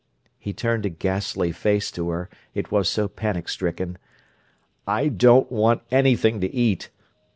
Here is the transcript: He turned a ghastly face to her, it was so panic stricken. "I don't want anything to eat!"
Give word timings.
He 0.39 0.51
turned 0.51 0.83
a 0.87 0.89
ghastly 0.89 1.51
face 1.51 1.91
to 1.91 2.09
her, 2.09 2.27
it 2.55 2.71
was 2.71 2.89
so 2.89 3.07
panic 3.07 3.47
stricken. 3.47 3.99
"I 4.87 5.09
don't 5.09 5.51
want 5.51 5.83
anything 5.91 6.41
to 6.41 6.51
eat!" 6.51 6.89